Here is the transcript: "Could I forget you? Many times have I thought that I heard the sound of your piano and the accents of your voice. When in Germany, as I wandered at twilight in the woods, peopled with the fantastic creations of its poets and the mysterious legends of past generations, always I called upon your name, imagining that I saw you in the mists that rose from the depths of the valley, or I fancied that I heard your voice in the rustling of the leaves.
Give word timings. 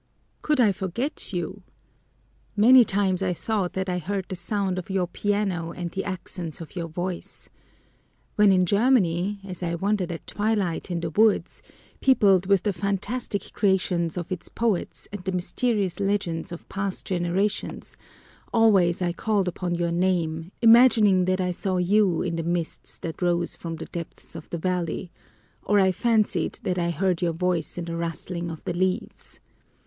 "Could 0.41 0.59
I 0.59 0.71
forget 0.71 1.31
you? 1.31 1.61
Many 2.55 2.83
times 2.83 3.21
have 3.21 3.29
I 3.29 3.33
thought 3.35 3.73
that 3.73 3.87
I 3.87 3.99
heard 3.99 4.25
the 4.29 4.35
sound 4.35 4.79
of 4.79 4.89
your 4.89 5.05
piano 5.05 5.69
and 5.73 5.91
the 5.91 6.03
accents 6.05 6.59
of 6.59 6.75
your 6.75 6.87
voice. 6.87 7.51
When 8.33 8.51
in 8.51 8.65
Germany, 8.65 9.39
as 9.43 9.61
I 9.61 9.75
wandered 9.75 10.11
at 10.11 10.25
twilight 10.25 10.89
in 10.89 11.01
the 11.01 11.11
woods, 11.11 11.61
peopled 11.99 12.47
with 12.47 12.63
the 12.63 12.73
fantastic 12.73 13.53
creations 13.53 14.17
of 14.17 14.31
its 14.31 14.49
poets 14.49 15.07
and 15.11 15.23
the 15.23 15.31
mysterious 15.33 15.99
legends 15.99 16.51
of 16.51 16.67
past 16.67 17.05
generations, 17.05 17.95
always 18.51 19.03
I 19.03 19.13
called 19.13 19.47
upon 19.47 19.75
your 19.75 19.91
name, 19.91 20.51
imagining 20.63 21.25
that 21.25 21.39
I 21.39 21.51
saw 21.51 21.77
you 21.77 22.23
in 22.23 22.37
the 22.37 22.41
mists 22.43 22.97
that 22.97 23.21
rose 23.21 23.55
from 23.55 23.75
the 23.75 23.85
depths 23.85 24.33
of 24.33 24.49
the 24.49 24.57
valley, 24.57 25.11
or 25.61 25.79
I 25.79 25.91
fancied 25.91 26.57
that 26.63 26.79
I 26.79 26.89
heard 26.89 27.21
your 27.21 27.33
voice 27.33 27.77
in 27.77 27.85
the 27.85 27.95
rustling 27.95 28.49
of 28.49 28.63
the 28.63 28.73
leaves. 28.73 29.39